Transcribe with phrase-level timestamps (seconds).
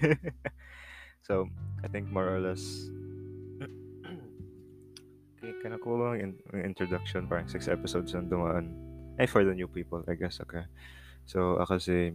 [1.26, 1.48] so,
[1.82, 2.90] I think more or less,
[5.40, 8.72] kaya ko ba yung introduction, parang six episodes na dumaan.
[9.20, 10.66] Ay, for the new people, I guess, okay.
[11.24, 12.12] So, ako si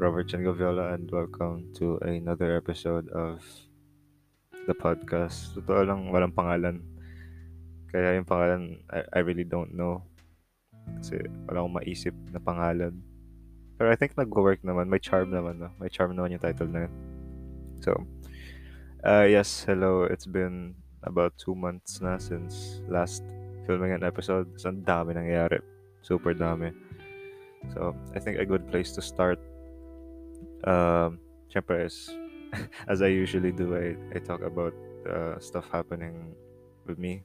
[0.00, 3.44] Robert Chan Gaviola and welcome to another episode of
[4.64, 5.52] the podcast.
[5.56, 6.80] Totoo lang, walang pangalan.
[7.92, 10.04] Kaya yung pangalan, I, I really don't know.
[11.00, 12.96] Kasi wala akong maisip na pangalan.
[13.80, 14.92] Pero I think nag-work naman.
[14.92, 15.72] May charm naman, no?
[15.80, 16.92] May charm naman yung title na yun.
[17.80, 17.96] So,
[19.08, 20.04] uh, yes, hello.
[20.04, 23.24] It's been about two months na since last
[23.64, 24.52] filming an episode.
[24.60, 25.64] So, ang dami nangyayari.
[26.04, 26.76] Super dami.
[27.72, 29.40] So, I think a good place to start,
[30.68, 31.16] um,
[31.48, 32.12] syempre is,
[32.92, 34.76] as I usually do, I, I talk about
[35.08, 36.36] uh, stuff happening
[36.84, 37.24] with me.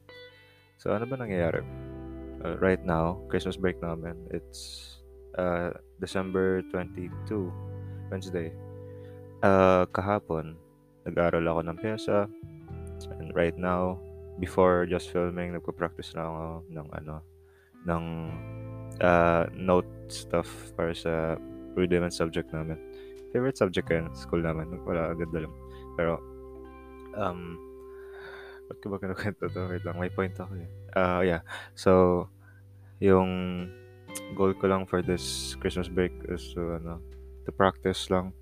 [0.80, 1.68] So, ano ba nangyayari?
[2.48, 4.96] Uh, right now, Christmas break namin, it's
[5.36, 7.52] uh, December 22,
[8.12, 8.52] Wednesday.
[9.44, 10.56] Uh, kahapon,
[11.06, 12.20] nag-aaral ako ng pyesa.
[13.20, 14.00] And right now,
[14.40, 17.16] before just filming, nagpo-practice na ako ng ano,
[17.86, 18.04] ng
[19.00, 21.38] uh, note stuff para sa
[21.76, 22.80] rudiment subject namin.
[23.36, 24.72] Favorite subject ko yun, school namin.
[24.88, 25.56] Wala, ganda lang.
[26.00, 26.24] Pero,
[27.20, 27.60] um,
[28.72, 29.62] ba't ko ba kinukwento to?
[29.68, 30.70] Wait lang, may point ako eh.
[30.96, 31.42] Uh, yeah.
[31.76, 32.26] So,
[33.04, 33.68] yung
[34.36, 37.00] goal ko lang for this Christmas break is to, ano,
[37.46, 38.34] to practice lang.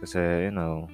[0.00, 0.88] Kasi, you know,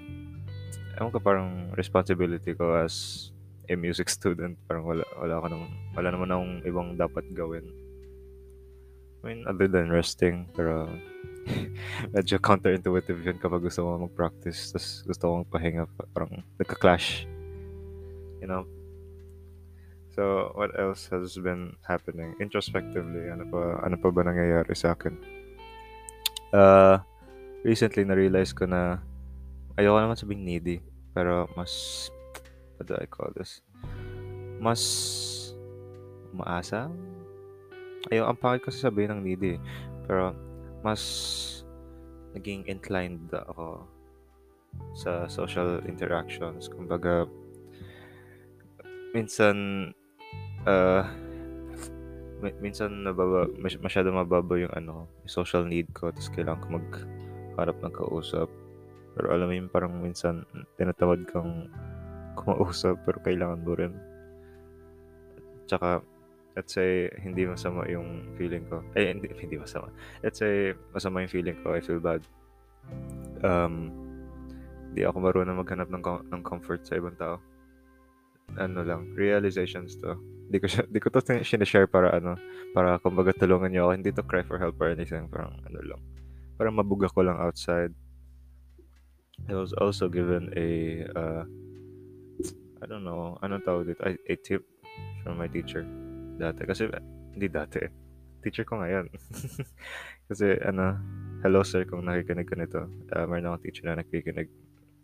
[0.98, 3.28] ewan ko parang responsibility ko as
[3.70, 4.58] a music student.
[4.66, 7.66] Parang wala, wala, ako naman, wala naman akong ibang dapat gawin.
[9.20, 10.88] I mean, other than resting, pero
[12.14, 15.84] medyo counterintuitive yun kapag gusto mo mag-practice, tapos gusto ko pahinga,
[16.16, 17.28] parang nagka-clash.
[18.40, 18.64] You know,
[20.10, 23.30] So, what else has been happening introspectively?
[23.30, 25.14] Ano pa, ano pa ba nangyayari sa akin?
[26.50, 26.98] Uh,
[27.62, 28.98] recently, na-realize ko na
[29.78, 30.82] ayoko naman sabing needy.
[31.14, 31.70] Pero mas,
[32.74, 33.62] what do I call this?
[34.58, 34.82] Mas
[36.34, 36.90] umaasa?
[38.10, 39.62] Ayaw, ang pangit kasi sabihin ng needy.
[40.10, 40.34] Pero,
[40.82, 41.02] mas
[42.34, 43.86] naging inclined ako
[44.98, 46.66] sa social interactions.
[46.66, 47.30] Kumbaga,
[49.14, 49.90] minsan
[50.66, 51.04] uh,
[52.60, 58.48] minsan nababa, masyado mababa yung ano, social need ko, tapos kailangan ko magharap ng kausap.
[59.14, 60.48] Pero alam mo yung parang minsan
[60.80, 61.68] tinatawad kang
[62.38, 63.92] kumausap pero kailangan mo rin.
[65.68, 66.00] Tsaka,
[66.56, 68.82] let's say, hindi masama yung feeling ko.
[68.96, 69.92] Eh, hindi, hindi masama.
[70.24, 71.76] Let's say, masama yung feeling ko.
[71.76, 72.24] I feel bad.
[73.44, 73.92] Um,
[74.90, 77.38] hindi ako marunong maghanap ng, ng comfort sa ibang tao.
[78.58, 80.18] Ano lang, realizations to
[80.50, 82.34] Di ko siya, di ko to sinashare para ano,
[82.74, 83.92] para kumbaga tulungan niyo ako.
[83.94, 85.30] Hindi to cry for help or anything.
[85.30, 86.02] Parang ano lang.
[86.58, 87.94] Parang mabuga ko lang outside.
[89.46, 90.68] I was also given a,
[91.14, 91.46] uh,
[92.82, 94.02] I don't know, anong tawag dito?
[94.02, 94.66] A, a tip
[95.22, 95.86] from my teacher.
[96.36, 96.66] Dati.
[96.66, 96.90] Kasi,
[97.30, 97.86] hindi dati.
[98.42, 99.06] Teacher ko ngayon.
[100.28, 100.98] Kasi, ano,
[101.46, 102.90] hello sir kung nakikinig ka nito.
[103.14, 104.50] Uh, meron akong teacher na nakikinig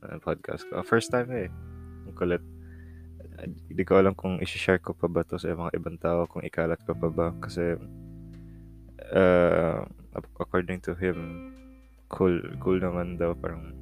[0.03, 0.83] ng podcast ko.
[0.83, 1.49] First time eh.
[2.05, 2.43] Ang kulit
[3.45, 6.81] hindi ko alam kung i-share ko pa ba to sa mga ibang tao, kung ikalat
[6.87, 7.27] ko pa ba.
[7.41, 7.77] Kasi,
[9.13, 9.85] uh,
[10.41, 11.53] according to him,
[12.09, 13.37] cool, cool naman daw.
[13.37, 13.77] Parang,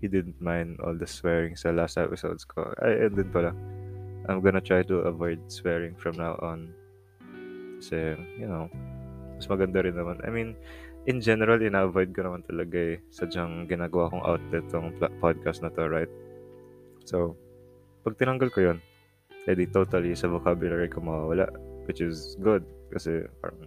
[0.00, 2.72] he didn't mind all the swearing sa last episodes ko.
[2.80, 3.52] Ay, and then pala,
[4.28, 6.72] I'm gonna try to avoid swearing from now on.
[7.80, 8.68] Kasi, you know,
[9.36, 10.20] mas maganda rin naman.
[10.24, 10.56] I mean,
[11.08, 12.96] in general, ina-avoid ko naman talaga eh.
[13.08, 16.12] Sadyang ginagawa kong outlet tong podcast na to, right?
[17.08, 17.36] So,
[18.00, 18.78] pag tinanggal ko yun,
[19.48, 21.48] edi totally sa vocabulary ko mawawala.
[21.88, 22.62] Which is good.
[22.92, 23.66] Kasi parang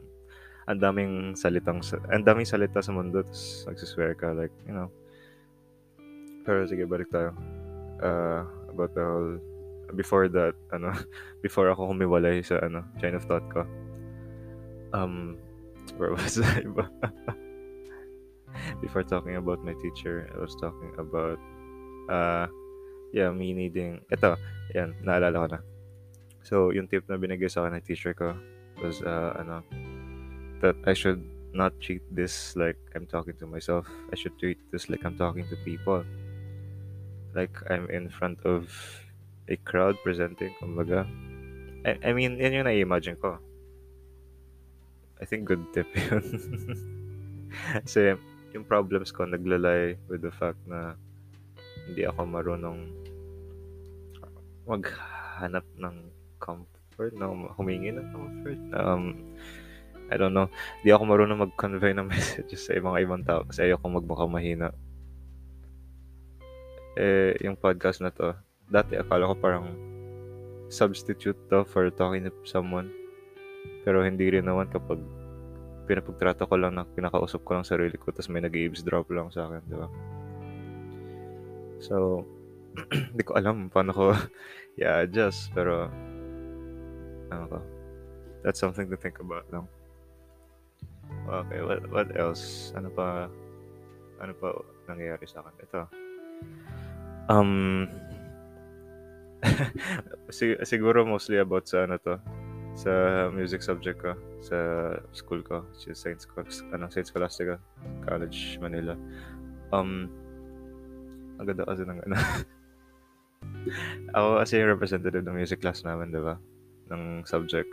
[0.67, 4.87] ang daming salitang ang daming salita sa mundo tapos nagsiswear ka like you know
[6.47, 7.35] pero sige balik tayo
[7.99, 9.35] uh, about the whole
[9.99, 10.95] before that ano
[11.45, 13.67] before ako humiwalay sa ano chain of thought ko
[14.95, 15.35] um
[15.99, 16.63] where was I
[18.83, 21.39] before talking about my teacher I was talking about
[22.07, 22.47] uh
[23.13, 24.33] yeah, me needing, ito,
[24.73, 25.61] yan, naalala ko na.
[26.43, 28.33] So, yung tip na binigay sa akin ng teacher ko
[28.81, 29.61] was, uh, ano,
[30.59, 31.21] that I should
[31.53, 33.85] not treat this like I'm talking to myself.
[34.11, 36.01] I should treat this like I'm talking to people.
[37.37, 38.73] Like I'm in front of
[39.47, 41.05] a crowd presenting, kumbaga.
[41.85, 43.37] I, I mean, yan yung na-imagine ko.
[45.21, 46.25] I think good tip yun.
[47.85, 48.17] Kasi
[48.51, 50.97] yung problems ko naglalay with the fact na
[51.85, 53.02] hindi ako marunong
[54.63, 55.95] maghanap ng
[56.39, 57.51] comfort, no?
[57.55, 58.59] humingi ng comfort.
[58.75, 59.35] Um,
[60.11, 60.51] I don't know.
[60.83, 64.69] Di ako marunong mag-convey ng messages sa mga ibang tao kasi ayoko magmukhang mahina.
[66.93, 68.37] Eh, yung podcast na to,
[68.69, 69.65] dati akala ko parang
[70.69, 72.93] substitute to for talking to someone.
[73.81, 74.99] Pero hindi rin naman kapag
[75.89, 79.61] pinapagtrato ko lang na kinakausap ko lang sarili ko tapos may nag-eavesdrop lang sa akin,
[79.67, 79.87] di ba?
[81.83, 82.23] So,
[82.91, 84.05] hindi ko alam paano ko
[84.79, 85.89] i-adjust pero
[87.29, 87.59] ano ko,
[88.45, 89.65] that's something to think about lang.
[91.29, 92.73] Okay, what, what else?
[92.77, 93.29] Ano pa
[94.21, 94.49] ano pa
[94.89, 95.55] nangyayari sa akin?
[95.65, 95.81] Ito.
[97.31, 97.51] Um,
[100.37, 102.19] sig- siguro mostly about sa ano to,
[102.73, 102.91] sa
[103.31, 104.57] music subject ko, sa
[105.15, 106.19] school ko, is Saint,
[106.73, 107.59] ano, Saint Scholastica
[108.03, 108.97] College, Manila.
[109.71, 110.09] Um,
[111.37, 112.15] ang ganda kasi ng ano.
[114.15, 116.35] Ako kasi yung representative ng music class namin, di ba?
[116.91, 117.69] Ng subject.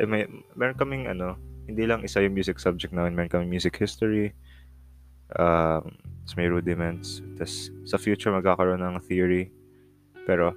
[0.00, 1.36] Eh, may, meron kaming ano,
[1.66, 4.32] hindi lang isa yung music subject namin, meron kaming music history,
[5.34, 5.82] um,
[6.26, 9.50] tapos may rudiments, tapos sa future magkakaroon ng theory,
[10.26, 10.54] pero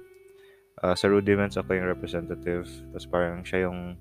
[0.82, 3.98] uh, sa rudiments ako yung representative, tapos parang siya yung,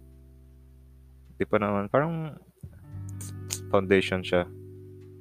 [1.37, 2.37] di pa naman, parang
[3.69, 4.49] foundation siya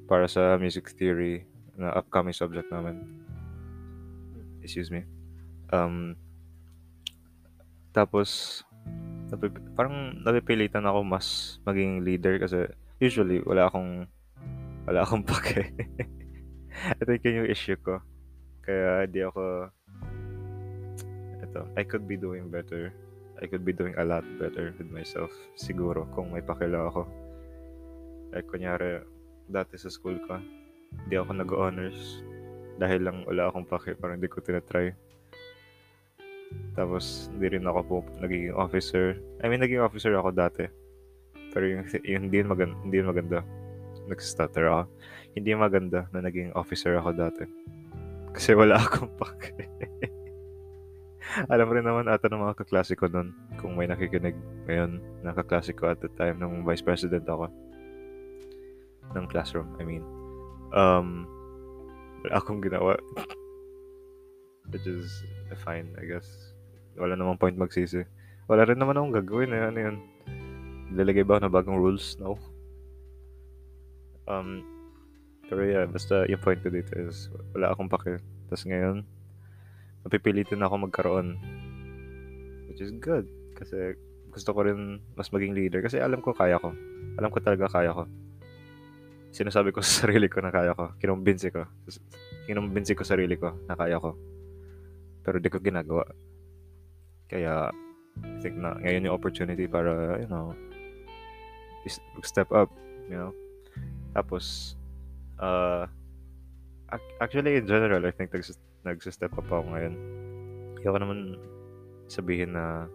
[0.09, 1.45] para sa music theory
[1.77, 3.05] na upcoming subject namin.
[4.65, 5.18] Excuse me.
[5.73, 6.17] Um,
[7.93, 8.63] tapos,
[9.29, 12.69] napip- parang napipilitan ako mas maging leader kasi
[12.99, 14.09] usually wala akong
[14.89, 15.73] wala akong pake.
[16.79, 18.01] I think yun yung issue ko.
[18.65, 19.73] Kaya di ako
[21.45, 22.93] ito, I could be doing better.
[23.39, 25.31] I could be doing a lot better with myself.
[25.55, 27.07] Siguro kung may pakila ako.
[28.35, 29.01] Like kunyari,
[29.49, 30.37] dati sa school ko,
[31.09, 32.21] di ako nag-honors
[32.77, 34.93] dahil lang wala akong pake, parang hindi ko tinatry.
[36.79, 39.19] Tapos, hindi rin ako po nagiging officer.
[39.43, 40.71] I mean, naging officer ako dati.
[41.51, 43.39] Pero yung, yung hindi maganda, hindi maganda.
[44.09, 44.83] Nag-stutter ako.
[45.35, 47.45] Hindi maganda na naging officer ako dati.
[48.33, 49.67] Kasi wala akong pake.
[51.53, 54.35] Alam rin naman ata ng mga kaklase ko nun, kung may nakikinig
[54.65, 57.53] ngayon, na kaklase ko at the time, nung vice president ako.
[59.13, 60.05] Ng classroom, I mean.
[60.73, 61.29] Um,
[62.25, 62.97] wala akong ginawa.
[64.69, 65.25] Which is
[65.65, 66.29] fine, I guess.
[66.99, 68.05] Wala namang point magsisi.
[68.49, 69.63] Wala rin naman akong gagawin eh.
[69.69, 69.97] Ano yun?
[70.93, 72.17] Lalagay ba ako na bagong rules?
[72.21, 72.37] No.
[74.29, 74.61] Um,
[75.49, 78.21] pero yeah, basta yung point ko dito is wala akong pake.
[78.49, 79.05] Tapos ngayon,
[80.05, 81.41] napipilitin ako magkaroon.
[82.69, 83.25] Which is good.
[83.57, 83.97] Kasi
[84.29, 85.81] gusto ko rin mas maging leader.
[85.81, 86.77] Kasi alam ko kaya ko.
[87.17, 88.05] Alam ko talaga kaya ko.
[89.33, 90.93] Sinasabi ko sa sarili ko na kaya ko.
[91.01, 91.65] Kinumbinsi ko.
[92.45, 94.17] Kinumbinsi ko sarili ko na kaya ko.
[95.29, 96.09] Pero di ko ginagawa.
[97.29, 97.69] Kaya,
[98.25, 100.57] I think na ngayon yung opportunity para, you know,
[102.25, 102.73] step up,
[103.13, 103.37] you know.
[104.17, 104.73] Tapos,
[105.37, 105.85] uh,
[107.21, 108.57] actually, in general, I think nags-
[108.89, 109.95] nag-step up ako ngayon.
[110.81, 111.37] Kaya ko naman
[112.09, 112.89] sabihin na,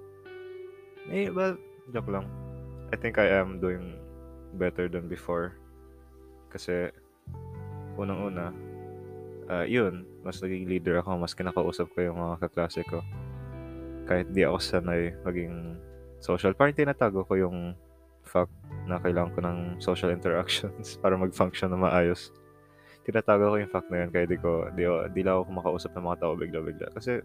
[1.13, 1.53] eh, well,
[1.93, 2.25] joke lang.
[2.89, 3.93] I think I am doing
[4.57, 5.53] better than before.
[6.49, 6.89] Kasi,
[7.93, 8.49] unang-una,
[9.49, 12.99] uh, yun, mas naging leader ako, mas kinakausap ko yung mga kaklase ko.
[14.07, 15.79] Kahit di ako sanay maging
[16.19, 16.55] social.
[16.55, 17.75] Parang tinatago ko yung
[18.23, 18.51] fact
[18.87, 22.31] na kailangan ko ng social interactions para mag-function na maayos.
[23.03, 26.05] Tinatago ko yung fact na yun kaya di ko, di, di lang ako kumakausap ng
[26.07, 26.87] mga tao bigla-bigla.
[26.95, 27.19] Kasi,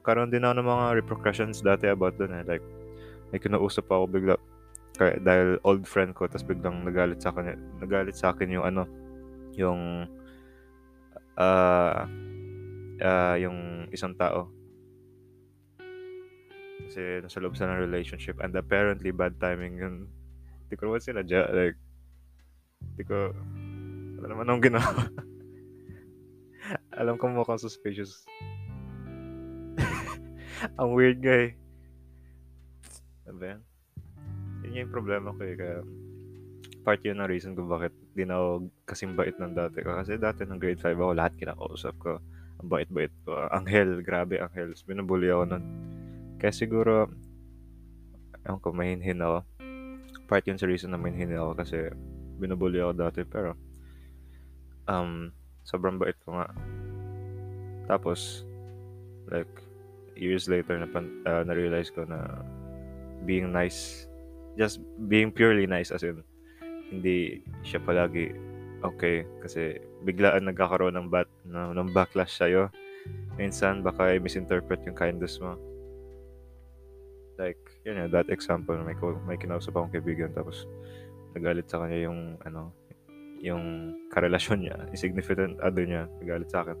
[0.00, 2.44] nagkaroon din ako ng mga repercussions dati about dun eh.
[2.48, 2.64] Like,
[3.32, 4.36] may kinausap ako bigla
[4.96, 8.84] kaya, dahil old friend ko tapos biglang nagalit sa akin nagalit sa akin yung ano
[9.56, 10.04] yung
[11.38, 12.04] uh,
[13.00, 14.50] uh, yung isang tao.
[16.88, 19.94] Kasi nasa loob sa ng relationship and apparently bad timing yun.
[20.66, 21.78] Hindi ko naman sinadya like
[22.92, 23.32] hindi ko
[24.20, 25.02] wala naman akong ginawa.
[27.00, 28.24] Alam ko mukhang suspicious.
[30.80, 31.56] Ang weird guy
[33.26, 33.60] ano ba yan?
[34.66, 35.78] Yun yung problema ko eh kaya
[36.82, 38.50] part yun ng reason ko bakit di na ako
[38.84, 42.20] kasing bait ng dati ko kasi dati ng grade 5 ako lahat kinakausap ko
[42.60, 45.64] ang bait-bait ko anghel grabe anghel binubuli ako nun
[46.42, 47.06] kaya siguro,
[48.42, 49.46] ewan ko, mahinhin ako.
[50.26, 51.86] Part yun sa reason na mahinhin ako kasi
[52.42, 53.22] binubuli ako dati.
[53.22, 53.54] Pero,
[54.90, 55.30] um,
[55.62, 56.50] sobrang bait ko nga.
[57.86, 58.42] Tapos,
[59.30, 59.62] like,
[60.18, 62.42] years later, na, uh, na-realize ko na
[63.22, 64.10] being nice,
[64.58, 66.26] just being purely nice as in,
[66.92, 68.30] hindi siya palagi
[68.84, 72.68] okay kasi biglaan nagkakaroon ng bat ng, ng backlash sa'yo
[73.40, 75.56] minsan baka i-misinterpret yung kindness mo
[77.42, 78.96] like, yun nga, that example, may,
[79.26, 80.68] may kinausap akong kaibigan, tapos
[81.34, 82.70] nagalit sa kanya yung, ano,
[83.42, 86.78] yung karelasyon niya, insignificant other niya, nagalit sa akin.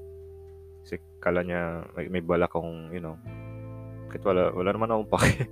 [0.82, 3.18] Kasi kala niya may, may bala kong, you know,
[4.10, 5.48] kahit wala, wala naman akong pake.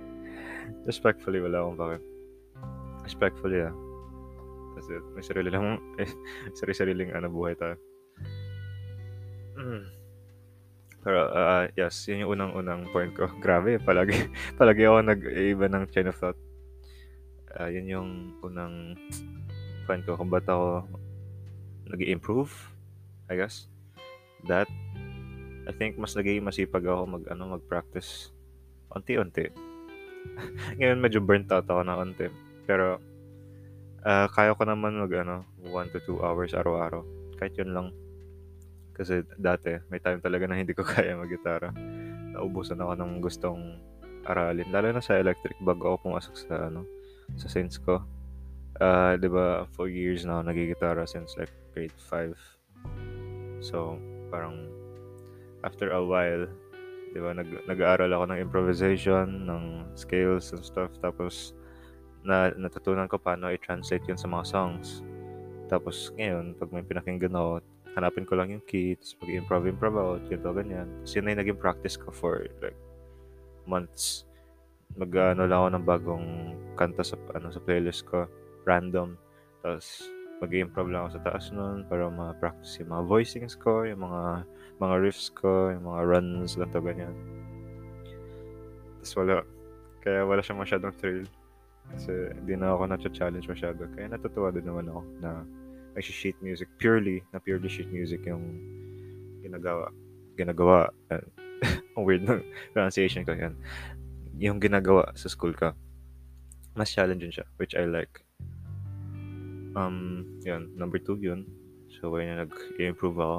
[0.88, 1.98] Respectfully, wala akong pake.
[3.10, 3.74] Respectfully, ah.
[4.78, 6.06] Kasi may sarili lang, eh,
[6.54, 7.74] sarili-sariling ano, buhay tayo.
[9.58, 9.82] Mm.
[11.00, 13.26] Pero, uh, yes, yun yung unang-unang point ko.
[13.44, 16.38] Grabe, palagi, palagi ako nag-iba ng chain of thought.
[17.58, 18.08] Uh, yun yung
[18.46, 18.94] unang
[19.90, 20.86] point ko kung ba't ako
[21.90, 22.54] nag improve
[23.26, 23.66] I guess.
[24.46, 24.70] That,
[25.66, 28.30] I think mas naging masipag ako mag, ano, mag-practice
[28.90, 29.50] unti-unti.
[30.78, 32.26] Ngayon medyo burnt out ako na unti.
[32.70, 33.02] Pero,
[34.06, 37.02] uh, kaya ko naman mag, ano, 1 to 2 hours araw-araw.
[37.34, 37.90] Kahit yun lang.
[38.94, 41.74] Kasi dati, may time talaga na hindi ko kaya mag-gitara.
[42.30, 43.82] Naubusan ako ng gustong
[44.22, 44.70] aralin.
[44.70, 46.86] Lalo na sa electric bago ako pumasok sa, ano,
[47.34, 47.98] sa sense ko.
[48.80, 52.32] Uh, 'di ba, for years na ako nagigitara since like grade 5.
[53.60, 54.00] So,
[54.32, 54.72] parang
[55.66, 56.48] after a while,
[57.12, 59.64] 'di ba, nag nag-aaral ako ng improvisation, ng
[59.98, 61.52] scales and stuff tapos
[62.24, 65.00] na natutunan ko paano i-translate 'yun sa mga songs.
[65.70, 67.62] Tapos ngayon, pag may pinakinggan ako,
[67.94, 70.88] hanapin ko lang yung key, tapos mag-improv, improv out, ganito, ganyan.
[71.02, 72.78] Tapos yun na yung naging practice ko for like
[73.66, 74.26] months.
[74.98, 76.26] Mag-ano lang ako ng bagong
[76.74, 78.26] kanta sa, ano, sa playlist ko,
[78.66, 79.14] random.
[79.62, 80.10] Tapos
[80.42, 84.42] mag-improv lang ako sa taas nun para ma-practice yung mga voicings ko, yung mga
[84.80, 87.14] mga riffs ko, yung mga runs, ganito, ganyan.
[89.00, 89.44] Tapos wala.
[90.00, 91.28] Kaya wala siyang masyadong thrill.
[91.94, 93.86] Kasi hindi na ako na-challenge masyado.
[93.94, 95.30] Kaya natutuwa din naman ako na
[95.94, 96.70] may sheet music.
[96.78, 98.44] Purely, na purely sheet music yung
[99.42, 99.90] ginagawa.
[100.38, 100.90] Ginagawa.
[101.98, 102.40] Ang weird ng
[102.72, 103.54] pronunciation ko yan.
[104.40, 105.74] Yung ginagawa sa school ka.
[106.78, 108.22] Mas challenging siya, which I like
[109.76, 111.46] um, yun, number two yun.
[111.90, 113.38] So, kaya na nag-improve ako.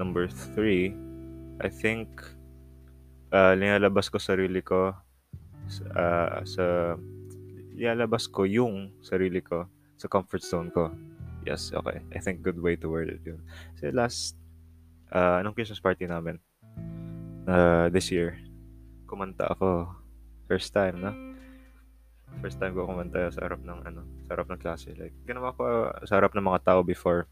[0.00, 0.96] Number three,
[1.60, 2.08] I think,
[3.30, 4.96] uh, linalabas ko sarili ko
[5.94, 6.96] uh, sa,
[7.78, 10.90] linalabas ko yung sarili ko sa comfort zone ko.
[11.46, 12.02] Yes, okay.
[12.10, 13.40] I think good way to word it yun.
[13.78, 14.34] So, last,
[15.14, 16.42] uh, anong Christmas party namin?
[17.46, 18.36] Uh, this year,
[19.06, 19.94] kumanta ako.
[20.50, 21.14] First time, no?
[22.38, 24.92] first time ko kumanta sa harap ng ano, sa harap ng klase.
[24.94, 27.26] Like, ginawa ko uh, sa harap ng mga tao before.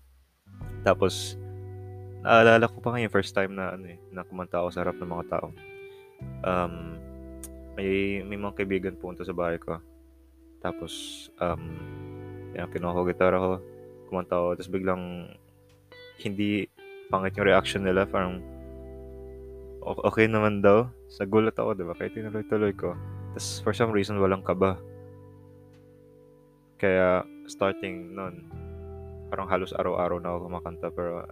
[0.82, 1.36] Tapos,
[2.24, 5.10] naalala ko pa ngayon first time na ano eh, na kumanta ako sa harap ng
[5.10, 5.46] mga tao.
[6.42, 6.96] Um,
[7.76, 9.78] may, may mga kaibigan punta sa bahay ko.
[10.60, 11.62] Tapos, um,
[12.56, 13.52] yan, kinuha ko gitara ko,
[14.08, 15.02] kumanta ako, tapos biglang
[16.22, 16.66] hindi
[17.12, 18.40] pangit yung reaction nila, parang
[19.84, 20.90] okay naman daw.
[21.06, 21.94] Sa gulat ako, di ba?
[21.94, 22.96] Kaya tinuloy-tuloy ko.
[23.36, 24.80] Tapos for some reason, walang kaba.
[26.80, 28.42] Kaya starting nun,
[29.30, 30.88] parang halos araw-araw na ako kumakanta.
[30.90, 31.22] Pero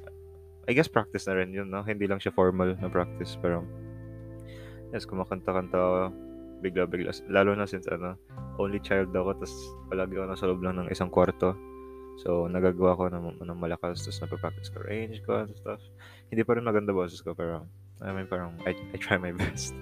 [0.64, 1.83] I guess practice na rin yun, no?
[1.83, 3.35] Hindi lang siya formal na practice.
[3.43, 3.66] Pero
[4.95, 6.24] yes, kumakanta-kanta ako
[6.64, 7.12] bigla-bigla.
[7.28, 8.16] Lalo na since ano,
[8.56, 9.56] only child ako, tapos
[9.92, 11.52] palagi ako nasa loob lang ng isang kwarto.
[12.25, 15.83] So, nagagawa ko ng, ng malakas, tapos napapractice ko range ko and stuff.
[16.33, 17.68] Hindi pa rin maganda boses ko, pero
[18.00, 19.76] I mean, parang I, I try my best.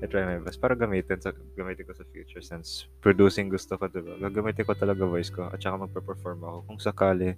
[0.00, 3.88] I try my best para gamitin sa gamitin ko sa future since producing gusto ko,
[3.88, 4.20] diba?
[4.20, 7.32] Gagamitin ko talaga voice ko at saka magpe-perform ako kung sakali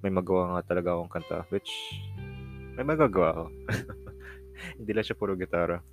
[0.00, 1.68] may magawa nga talaga akong kanta which
[2.74, 3.44] may magagawa ako.
[4.80, 5.84] Hindi lang siya puro gitara.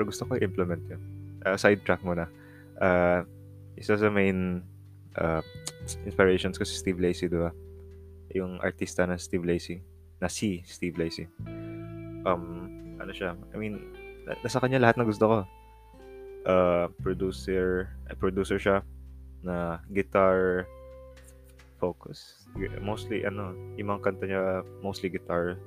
[0.00, 0.96] Pero gusto ko i-implement yun.
[1.44, 2.24] Uh, sidetrack muna.
[2.80, 3.20] Uh,
[3.76, 4.64] isa sa main
[5.20, 5.44] uh,
[6.08, 7.52] inspirations ko si Steve Lacy, di ba?
[8.32, 9.76] Yung artista na Steve Lacy.
[10.16, 11.28] Na si Steve Lacy.
[12.24, 13.36] Um, ano siya?
[13.52, 13.92] I mean,
[14.40, 15.38] nasa kanya lahat na gusto ko.
[16.48, 18.80] Uh, producer, uh, producer siya
[19.44, 20.64] na guitar
[21.76, 22.48] focus.
[22.80, 25.60] Mostly, ano, yung mga kanta niya, mostly guitar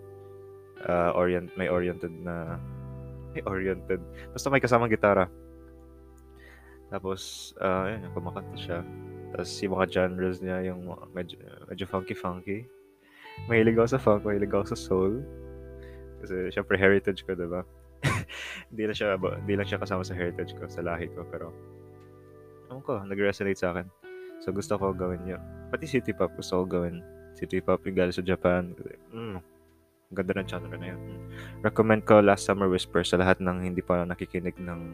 [0.89, 2.57] uh, orient, may oriented na
[3.49, 4.01] oriented.
[4.31, 5.27] Basta may kasamang gitara.
[6.93, 8.79] Tapos, uh, yun, kumakanta siya.
[9.33, 12.69] Tapos, yung mga genres niya, yung medyo, medyo funky-funky.
[13.49, 15.13] Mahilig ako sa funk, mahilig ako sa soul.
[16.21, 17.65] Kasi, syempre, heritage ko, diba?
[18.71, 21.51] hindi lang siya hindi lang siya kasama sa heritage ko, sa lahi ko, pero
[22.67, 23.87] ewan ko, nag-resonate sa akin.
[24.43, 25.41] So gusto ko gawin yun.
[25.71, 26.99] Pati city pop gusto ko gawin.
[27.37, 28.75] City pop yung galing sa Japan.
[29.15, 29.39] Mm,
[30.13, 31.01] ganda ng genre na yun.
[31.65, 34.93] Recommend ko Last Summer Whisper sa lahat ng hindi pa nakikinig ng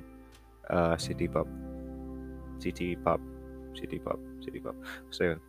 [0.72, 1.48] uh, city pop.
[2.60, 3.22] City pop.
[3.76, 4.20] City pop.
[4.42, 4.76] City pop.
[5.12, 5.40] So yun.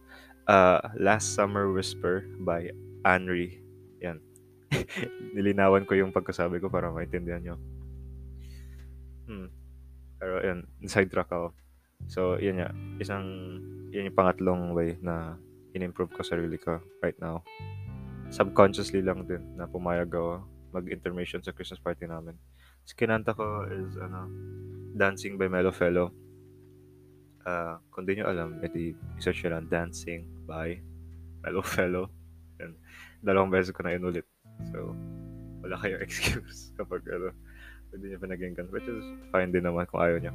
[0.50, 2.70] Uh, Last Summer Whisper by
[3.06, 3.62] Anri.
[4.02, 4.18] Yan.
[5.36, 7.56] nilinawan ko yung pagkasabi ko para maintindihan nyo.
[9.26, 9.48] Hmm.
[10.20, 11.54] Pero yun, sidetrack ako.
[12.10, 12.70] So, yun nga.
[13.00, 13.24] Isang,
[13.92, 15.36] yun yung pangatlong way na
[15.72, 17.42] in-improve ko sarili ko right now.
[18.30, 22.38] Subconsciously lang din na pumayag ako mag-intermission sa Christmas party namin.
[22.86, 24.30] Sa kinanta ko is ano,
[24.94, 26.14] Dancing by Mellow Fellow.
[27.42, 30.78] Uh, kung di nyo alam, edi isearch nyo lang Dancing by
[31.42, 32.06] Mellow Fellow.
[32.62, 32.78] And
[33.18, 34.26] dalawang beses ko na inulit.
[34.70, 34.94] So,
[35.66, 37.34] wala kayong excuse kapag ano,
[37.90, 38.70] hindi nyo pinaginggan.
[38.70, 39.02] Which is
[39.34, 40.32] fine din naman kung ayaw nyo.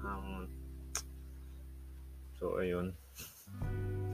[0.00, 0.48] Um,
[2.40, 2.96] so, ayun.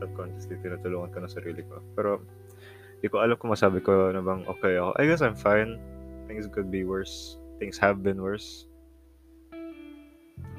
[0.03, 1.79] Subconsciously, tinutulungan ko na sarili ko.
[1.95, 2.19] Pero,
[2.99, 4.99] di ko alam kung masabi ko na bang okay ako.
[4.99, 5.79] I guess I'm fine.
[6.27, 7.39] Things could be worse.
[7.63, 8.67] Things have been worse.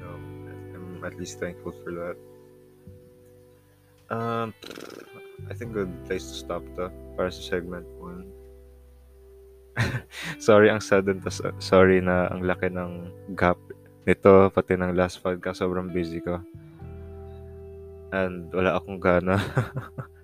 [0.00, 0.08] So,
[0.72, 2.16] I'm at least thankful for that.
[4.08, 4.56] Um,
[5.50, 6.88] I think good place to stop to
[7.20, 8.24] para sa segment 1.
[10.46, 13.58] sorry ang sudden tas sorry na ang laki ng gap
[14.06, 16.38] nito pati ng last podcast sobrang busy ko
[18.14, 19.42] and wala akong gana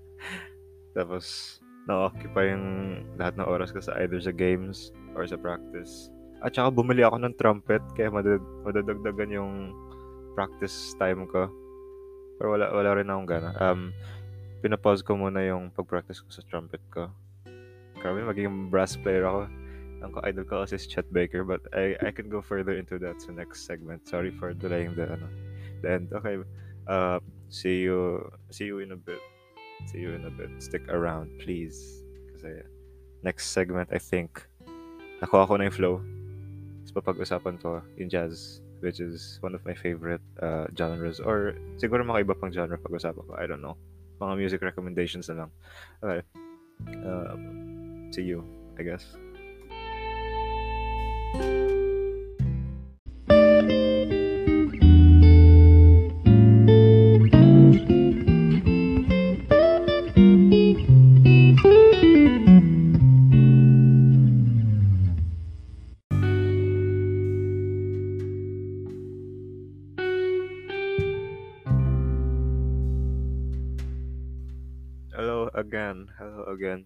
[0.97, 1.59] tapos
[1.90, 2.66] na-occupy yung
[3.18, 6.12] lahat ng oras ko sa either sa games or sa practice.
[6.40, 9.52] At saka bumili ako ng trumpet kaya madad madadagdagan yung
[10.38, 11.50] practice time ko.
[12.38, 13.50] Pero wala, wala rin akong gana.
[13.61, 13.92] Um,
[14.64, 17.12] pinapause ko muna yung pag-practice ko sa trumpet ko.
[18.00, 19.50] Grabe, magiging brass player ako.
[20.00, 23.20] Ang idol ko kasi si Chet Baker but I, I can go further into that
[23.20, 24.09] sa next segment.
[24.09, 25.28] Sorry for delaying the, ano,
[25.85, 26.09] the end.
[26.16, 26.40] Okay,
[26.88, 27.20] uh,
[27.50, 29.21] see you, see you in a bit.
[29.87, 30.50] See you in a bit.
[30.62, 32.02] Stick around, please.
[32.33, 32.62] Kasi
[33.23, 34.47] next segment, I think,
[35.21, 35.97] nakuha ko na yung flow.
[36.87, 41.21] Tapos papag-usapan ko yung jazz, which is one of my favorite uh, genres.
[41.21, 43.33] Or siguro mga iba pang genre pag-usapan ko.
[43.37, 43.77] I don't know.
[44.20, 45.51] Mga music recommendations na lang.
[46.01, 46.20] Okay.
[47.05, 47.37] Uh,
[48.12, 48.44] see you,
[48.79, 49.05] I guess.
[76.61, 76.85] Again.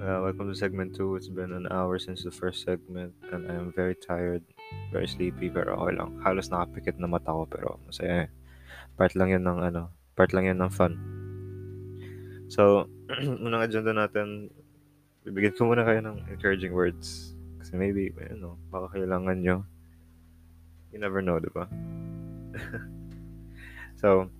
[0.00, 1.20] Uh, welcome to segment 2.
[1.20, 4.40] It's been an hour since the first segment and I am very tired,
[4.88, 6.16] very sleepy, pero okay lang.
[6.24, 8.28] Halos nakapikit na mata ko pero masaya eh.
[8.96, 10.96] Part lang yun ng ano, part lang yun ng fun.
[12.48, 12.88] So,
[13.44, 14.48] unang agenda natin,
[15.28, 17.36] bibigyan ko muna kayo ng encouraging words.
[17.60, 19.68] Kasi maybe, you know, baka kailangan nyo.
[20.96, 21.68] You never know, di ba?
[24.00, 24.32] so,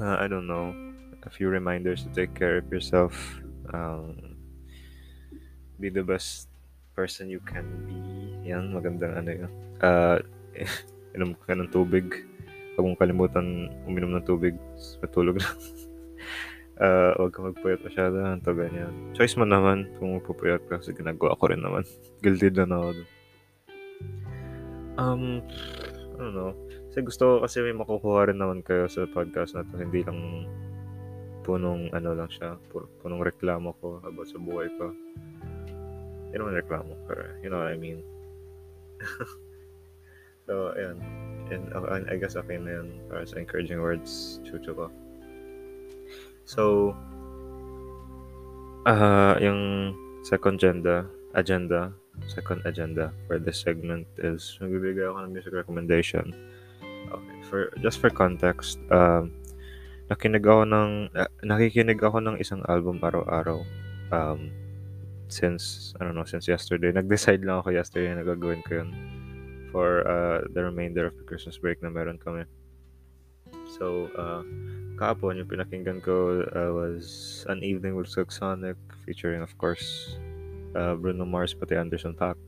[0.00, 0.85] uh, I don't know
[1.26, 3.12] a few reminders to take care of yourself.
[3.74, 4.38] Um,
[5.82, 6.48] be the best
[6.94, 7.98] person you can be.
[8.48, 9.52] Yan, magandang ano yun.
[9.82, 10.22] Uh,
[11.18, 12.24] inom ka ng tubig.
[12.78, 14.54] Huwag mong kalimutan uminom ng tubig.
[15.02, 15.56] Matulog lang.
[16.80, 18.16] uh, huwag ka magpuyat masyado.
[18.22, 18.94] Ito ganyan.
[19.12, 21.84] Choice mo naman kung magpupuyat ka kasi ginagawa ko rin naman.
[22.22, 23.08] Guilty na ako dun.
[24.96, 26.56] Um, I don't know.
[26.88, 29.76] Kasi gusto ko kasi may makukuha rin naman kayo sa podcast na to.
[29.76, 30.48] Hindi lang
[31.46, 34.90] punong ano lang siya, punong reklamo ko about sa buhay ko.
[36.26, 38.02] Hindi naman reklamo, pero you know what I mean.
[40.50, 40.98] so, ayan.
[41.46, 41.70] And
[42.10, 44.86] I guess okay na yun para sa encouraging words, chucho ko.
[46.42, 46.94] So,
[48.82, 49.94] uh, yung
[50.26, 51.06] second agenda,
[51.38, 51.94] agenda,
[52.26, 56.34] second agenda for this segment is magbibigay ako ng music recommendation.
[57.06, 59.30] Okay, for just for context, um,
[60.06, 63.62] nakinig ako ng uh, nakikinig ako ng isang album araw-araw.
[64.14, 64.54] Um,
[65.28, 66.92] since, I don't know, since yesterday.
[66.94, 68.90] Nag-decide lang ako yesterday na gagawin ko yun
[69.74, 72.46] for uh, the remainder of the Christmas break na meron kami.
[73.78, 74.42] So, uh,
[74.96, 80.16] kahapon, yung pinakinggan ko uh, was An Evening with Silk Sonic featuring, of course,
[80.78, 82.38] uh, Bruno Mars pati Anderson Paak.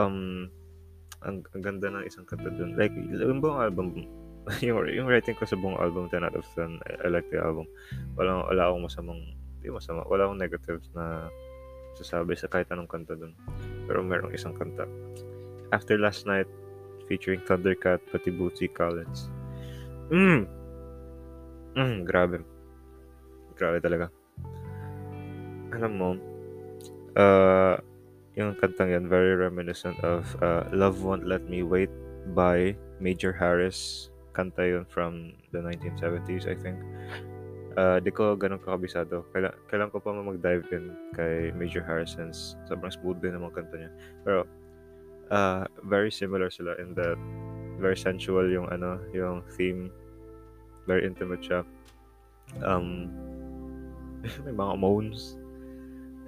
[0.00, 0.48] Um,
[1.22, 2.74] ang, ang ganda ng isang kanta dun.
[2.74, 4.08] Like, yung buong album,
[4.66, 6.82] yung, yung rating ko sa buong album, 10 out of 10.
[6.82, 7.70] I, I like the album.
[8.18, 9.22] Wala, wala akong masamang,
[9.58, 11.30] hindi masama, wala akong negative na
[11.94, 13.38] sasabi sa kahit anong kanta dun.
[13.86, 14.88] Pero merong isang kanta.
[15.70, 16.50] After Last Night,
[17.06, 19.30] featuring Thundercat, pati Bootsy Collins.
[20.10, 20.44] Mm!
[21.78, 22.42] Mm, grabe.
[23.54, 24.10] Grabe talaga.
[25.72, 26.10] Alam mo,
[27.16, 27.80] uh,
[28.36, 31.92] yung kantang yan, very reminiscent of uh, Love Won't Let Me Wait
[32.36, 36.80] by Major Harris kanta yun from the 1970s, I think.
[37.72, 39.24] Uh, di ko ganun kakabisado.
[39.32, 42.56] Kaila, kailan ko pa mag-dive in kay Major Harrison's.
[42.68, 43.92] Sobrang smooth din naman kanta niya.
[44.24, 44.44] Pero,
[45.32, 47.16] uh, very similar sila in that
[47.80, 49.88] very sensual yung ano, yung theme.
[50.84, 51.64] Very intimate siya.
[52.60, 53.08] um,
[54.44, 55.40] may mga moans.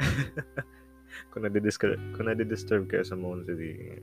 [1.30, 4.00] kung nadidisturb, kung nadidisturb kayo sa moans, hindi,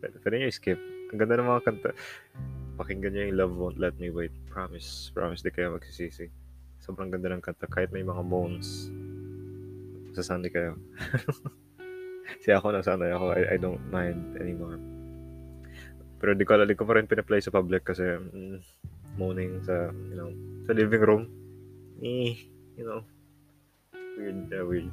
[0.00, 0.80] pwede nyo skip.
[1.12, 1.90] Ang ganda ng mga kanta.
[2.78, 4.30] Pakinggan nyo yung Love Won't Let Me Wait.
[4.46, 5.10] Promise.
[5.10, 6.30] Promise di kayo magsisisi.
[6.78, 7.66] Sobrang ganda ng kanta.
[7.66, 8.86] Kahit may mga moans,
[10.14, 10.78] sasandi kayo.
[12.38, 13.34] Kasi ako nasanay ako.
[13.34, 14.78] I, I don't mind anymore.
[16.22, 18.58] Pero di ko, di ko pa rin pinaplay sa public kasi mm,
[19.14, 20.30] moaning sa, you know,
[20.66, 21.24] sa living room.
[22.02, 22.34] Eh,
[22.74, 23.06] you know,
[24.18, 24.90] weird, uh, weird.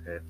[0.00, 0.24] Okay.